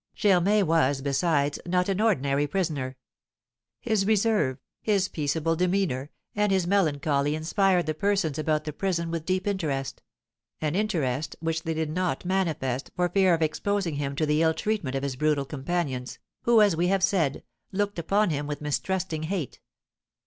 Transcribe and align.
Germain 0.15 0.65
was, 0.65 0.99
besides, 1.03 1.59
not 1.63 1.87
an 1.87 2.01
ordinary 2.01 2.47
prisoner; 2.47 2.97
his 3.79 4.03
reserve, 4.03 4.57
his 4.81 5.07
peaceable 5.07 5.55
demeanour, 5.55 6.09
and 6.35 6.51
his 6.51 6.65
melancholy 6.65 7.35
inspired 7.35 7.85
the 7.85 7.93
persons 7.93 8.39
about 8.39 8.63
the 8.63 8.73
prison 8.73 9.11
with 9.11 9.25
deep 9.27 9.45
interest, 9.45 10.01
an 10.59 10.73
interest 10.73 11.35
which 11.39 11.61
they 11.61 11.75
did 11.75 11.91
not 11.91 12.25
manifest, 12.25 12.89
for 12.95 13.09
fear 13.09 13.35
of 13.35 13.43
exposing 13.43 13.97
him 13.97 14.15
to 14.15 14.25
the 14.25 14.41
ill 14.41 14.55
treatment 14.55 14.95
of 14.95 15.03
his 15.03 15.15
brutal 15.15 15.45
companions, 15.45 16.17
who, 16.45 16.61
as 16.61 16.75
we 16.75 16.87
have 16.87 17.03
said, 17.03 17.43
looked 17.71 17.99
upon 17.99 18.31
him 18.31 18.47
with 18.47 18.59
mistrusting 18.59 19.21
hate. 19.21 19.59